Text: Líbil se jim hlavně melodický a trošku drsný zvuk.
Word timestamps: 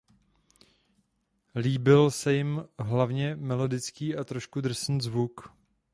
Líbil 1.55 2.11
se 2.11 2.33
jim 2.33 2.63
hlavně 2.79 3.35
melodický 3.35 4.15
a 4.17 4.23
trošku 4.23 4.61
drsný 4.61 5.01
zvuk. 5.01 5.41